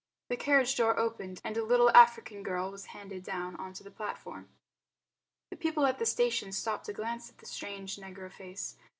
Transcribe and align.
The 0.29 0.35
carriage 0.35 0.75
door 0.77 0.97
opened 0.97 1.41
and 1.43 1.55
a 1.57 1.63
little 1.63 1.91
African 1.95 2.41
girl 2.41 2.71
was 2.71 2.87
handed 2.87 3.21
down 3.23 3.55
onto 3.57 3.83
the 3.83 3.91
platform. 3.91 4.49
The 5.51 5.55
people 5.57 5.85
on 5.85 5.95
the 5.99 6.07
station 6.07 6.51
stopped 6.53 6.85
to 6.87 6.93
glance 6.93 7.29
at 7.29 7.37
the 7.37 7.45
strange 7.45 7.97
negro 7.97 8.31
face. 8.31 8.77